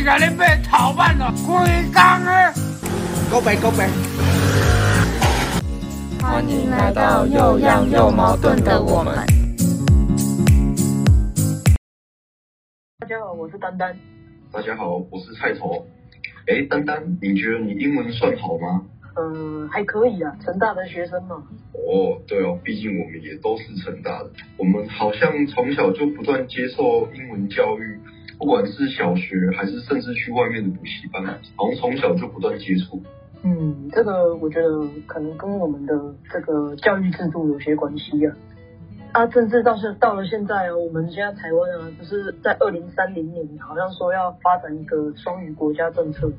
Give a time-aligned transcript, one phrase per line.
[0.00, 1.60] 你甲你买头版了，规
[1.92, 2.54] 工的。
[3.30, 3.86] 告白告白。
[6.22, 9.14] 欢迎来到又样又矛盾的我们。
[13.00, 13.94] 大家好，我是丹丹。
[14.50, 15.86] 大家好，我是菜头。
[16.46, 18.82] 哎，丹丹，你觉得你英文算好吗？
[19.16, 21.36] 嗯，还可以啊，成大的学生嘛。
[21.74, 28.00] 哦，对哦，毕竟我们也都是成大的，我们好像从小就不断接受英文教育，
[28.40, 31.22] 不管是小学还是甚至去外面的补习班，
[31.56, 33.02] 好像从小就不断接触。
[33.42, 35.94] 嗯，这个我觉得可能跟我们的
[36.32, 38.34] 这个教育制度有些关系啊。
[39.12, 46.32] 啊，甚至到现到了现在啊，我们现在台湾啊，就是在二零三零年，好像说要发展一个双语国家政策。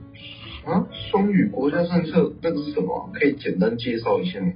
[0.65, 3.11] 啊，双语国家政策那个是什么？
[3.13, 4.53] 可以简单介绍一下吗？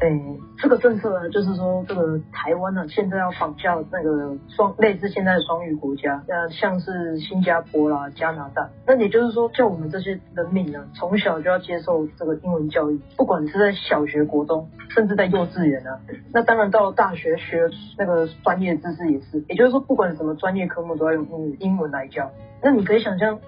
[0.00, 0.08] 哎，
[0.56, 15.98] 这个政策呢，就是说这个台湾呢，现在要仿效那个双类似现在的双语国家，那像是新加坡啦、加拿大，那也就是说，叫我们这些人民呢，从小就要接受这个英文教育，不管是在小学、国中，甚至在幼稚园啊，
[16.32, 17.68] 那当然到了大学学
[17.98, 22.30] 那个专业知识也是，也就是说，不管什么专业科目都要用英英文来教。
[22.62, 23.38] 那你可以想象。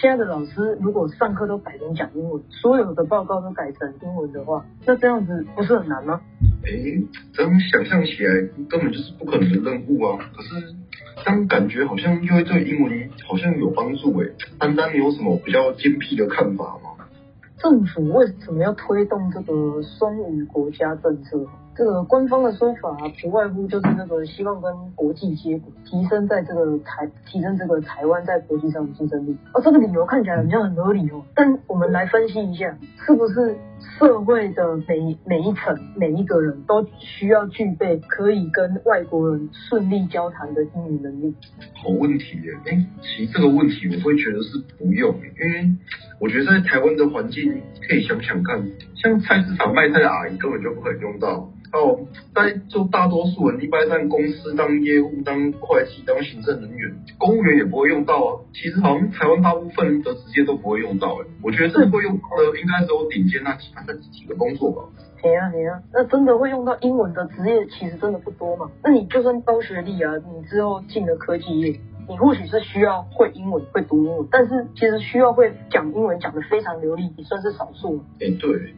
[0.00, 6.20] 现在的老师如果上课都改成讲英文，所有的报告都改成英文的话，那这样子不是很难吗？
[6.64, 6.70] 哎，
[7.32, 8.32] 这样想象起来
[8.70, 10.30] 根本就是不可能的任务啊！
[10.36, 10.72] 可是
[11.24, 14.28] 这样感觉好像又会对英文好像有帮助哎。
[14.60, 17.04] 丹丹，你有什么比较精辟的看法吗？
[17.56, 21.44] 政府为什么要推动这个双语国家政策？
[21.78, 22.90] 这个官方的说法
[23.22, 29.38] 不外乎就是那个希望跟国际接轨，提升在这个台提升这个台湾在国际上的竞争力。
[29.54, 31.22] 哦，这个理由看起来好像很合理哦。
[31.36, 33.56] 但我们来分析一下，是不是
[33.96, 41.32] 社会的每每一层每一个人都需要具备可以跟外国人顺利交谈的英语能力？
[41.80, 42.52] 好问题耶！
[42.66, 45.70] 哎，其实这个问题我会觉得是不用，因为
[46.18, 51.48] 我觉得在台湾的环境可以想想看，像菜市场卖菜的阿姨根本就不可能用到。
[51.72, 52.00] 哦，
[52.34, 58.40] 在就大多数人一般在公司当业务、当会计、当行政人员，公务员也不会用到啊。
[58.54, 64.82] 其实好像台湾大部分的职业都不会用到，哎，我觉得这会用到的应该只有顶尖那几那几个工作吧。
[65.20, 68.70] 对啊，对啊，那真的会用到英文的职业其实真的不多嘛。
[68.82, 78.02] 那你就算高学历啊，你之后进了科技业，你或许是需要会英文、会读英文，但是其实需要会讲英文讲的非常流利，也算是少数。
[78.20, 78.74] 哎，对，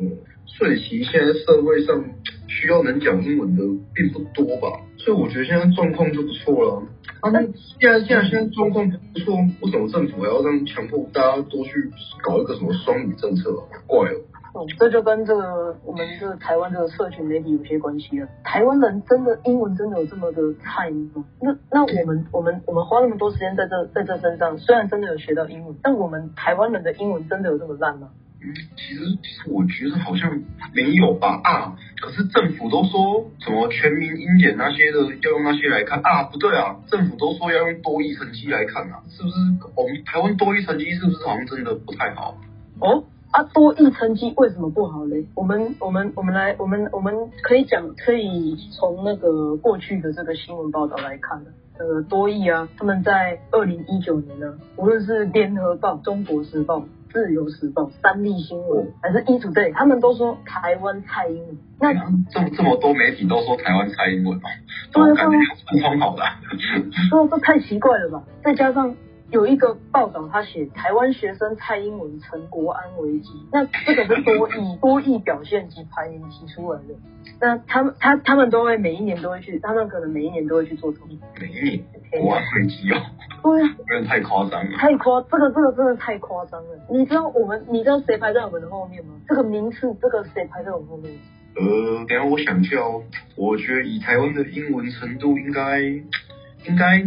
[0.00, 0.16] 嗯。
[0.46, 2.04] 所以其实现在社会上
[2.46, 3.62] 需要能讲英文的
[3.94, 6.82] 并不多吧，所以我觉得现在状况就不错了。
[7.20, 11.90] 啊，那既然现在现在状况不错，为什么政府还要让强迫大家多去
[12.22, 13.62] 搞一个什么双语政策啊？
[13.86, 14.20] 怪了。
[14.54, 18.28] 哦，这就跟这个我们这个台湾这个社群媒体有些关系了。
[18.44, 21.24] 台湾人真的英文真的有这么的菜吗？
[21.40, 28.10] 那那我们我们我们花那么多时间在这在这身上，虽然真的有学到英文，但我们台湾人的英文真的有这么烂吗？
[28.76, 30.42] 其实，其实我觉得好像
[30.74, 31.76] 没有吧啊！
[32.00, 36.24] 可是政府都说什么全民英检那些的要用那些来看啊？
[36.24, 39.34] 不对啊，政府都说要用多益成绩来看啊，是不是？
[39.74, 42.36] 我们台湾多益成绩是不是好像真的不太好？
[42.80, 45.26] 哦啊，多益成绩为什么不好嘞？
[45.34, 51.42] 我们我们我们来，我们我们可以讲，可以从那个过去的这个新闻报道来看。
[51.76, 56.84] 呃，多益啊，他们在二零一九年呢，无论是联合报、中国时报。
[57.14, 61.56] 自由时报、三立新闻还是一组队，他们都说台湾蔡英文。
[61.78, 64.42] 那这么这么多媒体都说台湾蔡英文哦，
[64.92, 66.24] 都感觉很通好的。
[67.08, 68.24] 这这太奇怪了吧？
[68.42, 68.96] 再加上。
[69.30, 76.94] 有一个报道，他写台湾学生蔡英文成国安危机，那这个是多以多亿表现及排名提出来的。
[77.40, 81.18] 那他们他他们都会每一年都会去，他们可能每一年都会去做统计。
[81.40, 81.84] 每一年
[82.20, 83.00] 国安危机哦，
[83.42, 84.76] 对啊，真的太夸张了。
[84.76, 86.68] 太夸，这个这个真的太夸张了。
[86.90, 89.14] 你知道我们，你知道谁排在我们的后面吗？
[89.28, 91.12] 这个名次，这个谁排在我们后面？
[91.56, 93.02] 呃，等下我想一下哦，
[93.36, 97.04] 我觉得以台湾的英文程度，应该应该。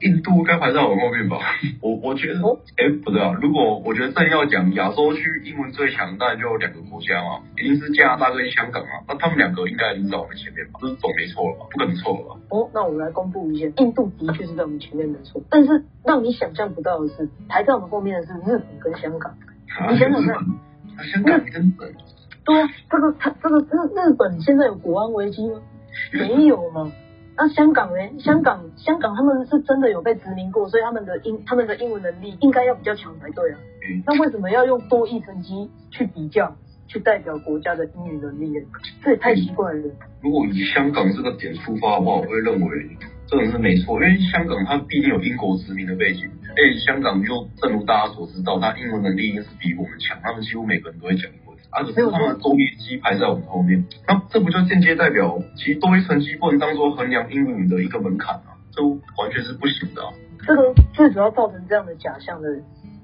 [0.00, 1.38] 印度该排在我后面吧？
[1.82, 2.40] 我我觉得，
[2.76, 3.32] 哎，不对啊。
[3.40, 9.04] 如果我觉得正要讲亚洲区英文最强，当然就两个国家嘛，一定是加拿大跟香港啊。
[9.08, 10.78] 那他们两个应该已经在我们前面吧？
[10.80, 11.66] 这是总没错了吧？
[11.70, 12.40] 不可能错了吧？
[12.50, 19.34] 哦，那我们来公布一下，印度的确是在我们前面没错，但是让你想象不到的是，排在我们后面的是日本跟香港。
[19.90, 20.34] 你想想看，
[21.12, 21.94] 香港跟日本，
[22.44, 25.60] 对啊，这个他这个日日本现在有国安危机吗？
[26.12, 26.90] 没有吗？
[27.40, 27.96] 那香港呢？
[28.18, 33.58] 香港香港他们是真的有被殖民过，所以他们的英他们的英文能力应该要比较强才对啊。
[34.04, 36.54] 那为什么要用多益成绩去比较，
[36.86, 38.66] 去代表国家的英语能力呢？
[39.02, 39.82] 这也太奇怪了。
[40.20, 42.68] 如果以香港这个点出发的话，我会认为
[43.26, 60.02] 这个是没错，因为香港它毕竟有英国殖民的背景，哎，香港就正如大家所知道，它英文能力应该是比我们强，他们几乎每个人都会讲英文，而且是他们多一机排在我们后面，那这不就间接代表，其实多一成绩不能当做衡量英语的一个门槛啊，这完全是不行的。
[60.46, 62.48] 这个最主要造成这样的假象的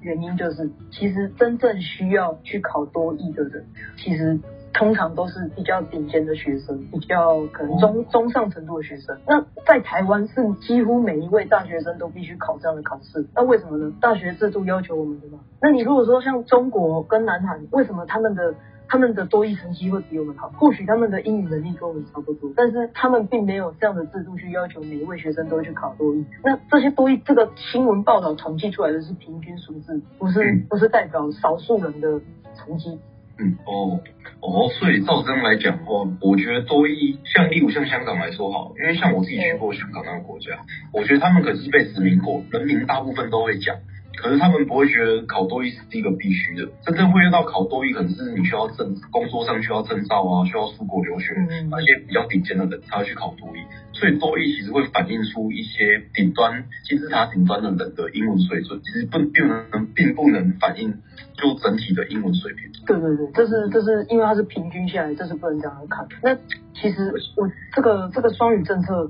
[0.01, 3.65] 原因，就是其实真正需要去考多译的人，
[3.97, 4.39] 其实。
[4.77, 9.17] 通常都是比较顶尖的学生，比较可能中中上程度的学生。
[9.27, 13.25] 那在台湾是几乎每一位大学生都必须考这样的考试。
[13.33, 13.91] 那为什么呢？
[13.99, 15.39] 大学制度要求我们的嘛。
[15.59, 18.53] 那你如果说像中国跟南韩，为什么他们的
[18.87, 20.49] 他们的多益成绩会比我们好？
[20.49, 26.23] 或许他们的英语能力跟我们差不多，但是他们并没有这样的制度去要求每一位学生都去考多益。
[26.43, 32.21] 那这些多益这个新闻报道统计出来的是平均数字，不是不是代表少数人的
[32.55, 32.99] 成绩。
[33.39, 34.01] 嗯哦
[34.41, 40.59] 哦，所以照这样来讲的话，我觉得多一像例如像香港来说好，因为像我自己去过香港那个国家，
[40.93, 43.75] 我觉得他们可是被殖民过，人民大部分都会讲。
[44.17, 51.33] 可是他们不会觉得考多艺是一个必须的，真正会用到考多艺，可能是你需要证，工作上需要证照啊，需要出国留学，
[51.69, 53.61] 那些比较顶尖的人才会去考多艺。
[53.93, 60.93] 所以多艺其实会反映出一些顶端金字塔顶端的人的英文水准，其实不并能并不能反映
[61.35, 62.71] 就整体的英文水平。
[62.85, 66.07] 对对对，这是这是因为它是平均下来，这是不能这样看。
[66.23, 66.35] 那
[66.73, 69.09] 其实我这个这个双语政策，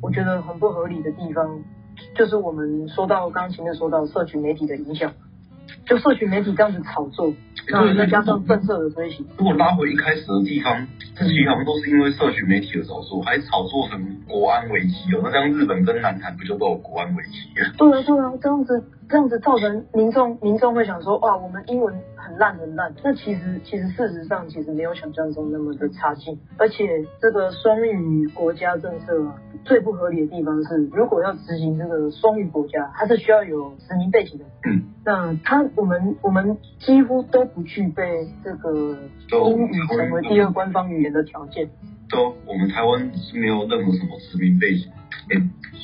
[0.00, 1.62] 我觉得很不合理的地方。
[2.14, 5.12] 就是我们说到刚刚前面说到社群媒体的影响，
[5.86, 7.32] 就社群媒体这样子炒作，
[7.66, 9.26] 然后再加上政策的推行。
[9.38, 15.20] 如果拉回一开始的地方，这些好像都是因为社群媒体的炒作，还炒作成国安危机哦。
[15.24, 17.72] 那这样日本跟南韩不就都有国安危机啊？
[17.78, 21.94] 对啊对啊，这样子这样子造成民众民众会想说，哇，我们英文。
[22.26, 38.98] 很烂很烂，那其实其实事实上其实没有想象中那么的差劲，而且这个双语国家政策啊，最不合理的地方是，如果要执行这个双语国家，它是需要有殖民背景的，嗯，那他我们我们几乎都不具备这个
[39.30, 41.70] 英语成为第二官方语言的条件，
[42.10, 44.90] 都我们台湾是没有任何什么殖民背景。
[45.28, 45.42] 哎，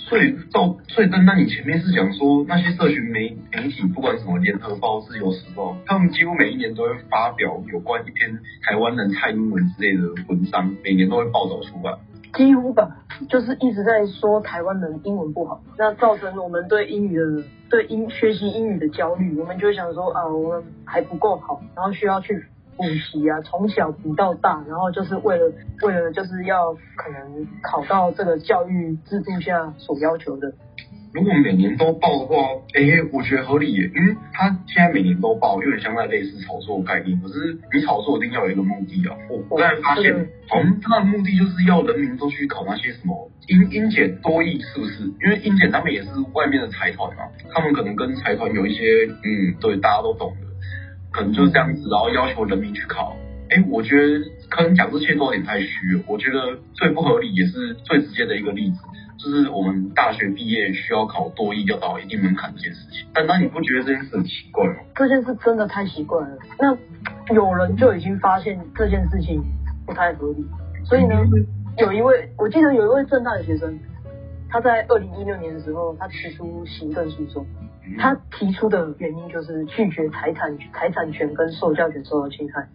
[0.09, 11.99] 所以照所以，那那你前面是讲说那些社群媒媒体，不管什么联合报、自由时报，他们几乎每一年都会发表有关一篇台湾人蔡英文之类的文章，每年都会报道出来。
[12.35, 12.89] 几乎吧，
[13.29, 22.45] 就是一直在说台湾人英文不好，那造成我们对英语的对英学习英语的焦虑，我们就想说啊，我们还不够好，然后需要去。
[22.77, 25.53] 补习啊，从小补到大，然后就是为了
[25.83, 30.53] 为了就是要可能考到这个教育制度下所要求的。
[31.15, 32.37] 如果每年都报的话，
[32.73, 32.81] 哎，
[33.13, 37.21] 我觉得合理耶，因为他现在每年都报，有点像在类似炒作概念。
[37.21, 39.15] 可是你炒作一定要有一个目的啊。
[39.29, 40.11] 我我刚才发现，
[40.49, 45.05] 好像他的目的就是要人民都去考那些什么英英检多艺，是不是？
[45.23, 50.52] 因为英检他们也是外面的财团嘛，他们可能跟财团有一些，嗯，对，大家都懂的。
[51.13, 53.17] 可能就是这样子，然后要求人民去考。
[53.51, 56.03] 哎，我觉得可能讲这些都有点太虚了。
[56.07, 58.79] 我觉得最不合理也是最直接的一个例子，
[59.19, 63.07] 就是我们大学毕业需要考多艺要到一定门槛这件事情。
[63.13, 64.77] 但那你不觉得这件事很奇怪吗？
[64.97, 66.39] 这件事真的太奇怪了。
[66.59, 69.43] 那有人就已经发现这件事情
[69.85, 70.47] 不太合理，
[70.87, 71.15] 所以呢，
[71.77, 73.79] 有一位我记得有一位正大的学生，
[74.49, 77.47] 他在二零一六年的时候，他提出行政诉讼。
[77.99, 82.69] 他提出的原因就是拒绝财产财产权跟受教权受到侵害，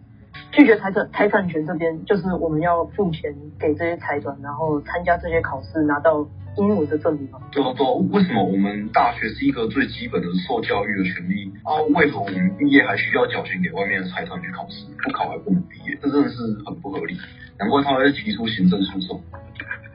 [0.52, 7.40] 拒绝财产财产权这边就是我们要付钱给这些财团，然后参加这些考试拿到英文的证明嘛？
[7.52, 11.80] 对啊对啊，为什么我们大学是一个最基本的受教育的权利啊？
[11.94, 14.84] 为何我们毕业还需要缴钱给外面的财团去考试？
[15.02, 16.36] 不考还不能毕业，这真的是
[16.66, 17.16] 很不合理。
[17.58, 19.20] 难怪他会提出行政诉讼。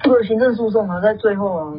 [0.01, 1.73] 这个行政诉讼啊，在最后啊。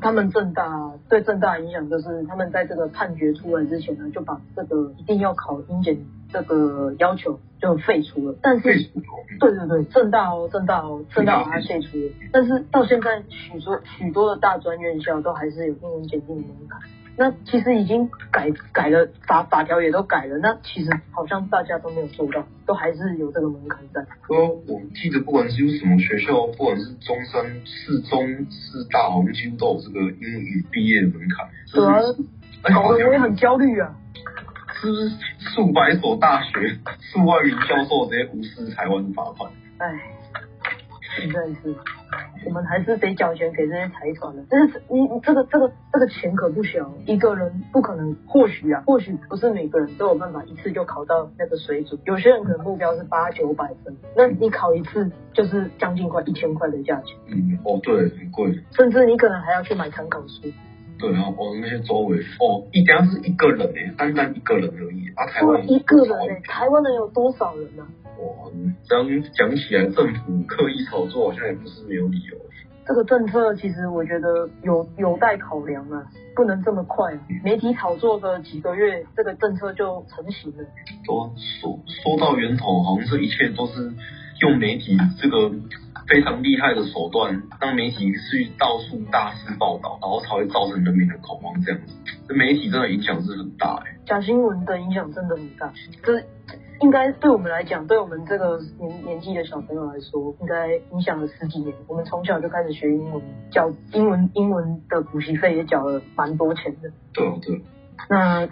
[0.00, 5.96] 他们正大对正大影响就是，他们在这个判决出来之前呢，就把这个一定要考英检
[6.30, 8.36] 这个要求就废除了。
[8.42, 8.90] 但是，
[9.40, 12.10] 对对对，正大哦，正大哦，正大把它废除了。
[12.32, 16.80] 但是到现在，许多许多的大专院校都还是有英文检定的门槛。
[17.14, 24.00] 那其实已经改改了法法条也都改了，那其实好像大家都没有做到，都还是有这个门槛在。
[24.28, 31.48] 呃，我记得不管是有什么学校，不管是中山、四中、四大，我们几乎都有这个英语毕业的门槛。
[31.70, 32.00] 对啊，
[32.74, 33.94] 搞得我也很焦虑啊。
[34.80, 35.10] 是不是
[35.54, 39.52] 数百所大学、数万名教授直接无视台湾的法款？
[39.78, 39.92] 哎，
[41.14, 41.76] 实在是。
[42.46, 44.44] 我们还是得缴钱给这些财团的。
[44.48, 52.00] 但是你你这个这个这个钱可不小，一个人不可能，或许啊，或许不是每个人都有办法一次就考到那个水准。
[52.04, 57.16] 有些人可能目标是八九百分，那你考一次就是将近快一千块的价钱。
[57.28, 58.58] 嗯，哦对，很贵。
[58.72, 60.48] 甚至你可能还要去买参考书。
[60.98, 67.84] 对啊，哦那些周围哦，一家是一个人诶，单单一个人而已啊，台湾一个人诶，台湾人有多少人呢？
[68.18, 68.50] 哇，
[68.84, 72.36] 这样讲起来，政府刻意炒作好像也不是没有理由。
[72.84, 76.04] 这个政策其实我觉得有有待考量啊，
[76.34, 77.16] 不能这么快。
[77.44, 80.64] 媒体炒作的几个月，这个政策就成型了。
[81.04, 83.92] 说说说到源头，好像这一切都是
[84.40, 85.48] 用媒体这个
[86.08, 91.94] 非常厉害的手段，让媒体去到处大肆报道，然后才会造成人民的恐慌这样子。
[92.26, 95.72] 这媒体真的影响是很大哎，假新闻的影响真的很大。
[96.02, 96.20] 这。
[96.82, 101.72] 应该对我们来讲，对我们这个年年纪的小朋友来说，应该影响了十几年。
[101.86, 106.90] 我们从小就开始学英文，缴英文英文的补习费也缴了蛮多钱的。
[107.14, 107.62] 对啊，对。
[108.10, 108.46] 那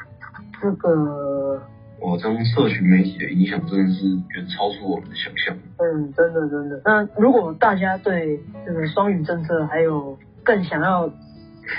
[0.62, 1.60] 这个，
[2.00, 5.56] 哇，这样社群媒体的影响真的是远超出我们的想象。
[5.78, 6.80] 嗯，真的真的。
[6.84, 11.10] 那如果大家对这个双语政策还有更想要。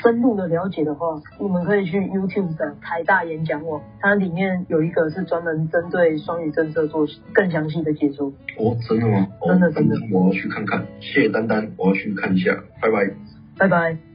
[0.02, 8.28] 深入的了解的话，你们可以去 YouTube 的台大演讲网，它里面有一个是专门针对双语政策做更详细的解说。
[8.58, 9.28] 哦，真的吗？
[9.46, 10.86] 真的真的，我要去看看。
[11.00, 12.56] 谢谢丹丹，我要去看一下。
[12.82, 13.12] 拜拜。
[13.58, 14.11] 拜拜。